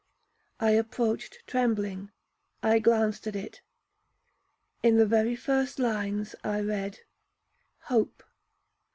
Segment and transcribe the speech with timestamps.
[0.59, 7.01] I approached trembling,—I glanced at it,—in the very first lines I read
[7.81, 8.23] hope.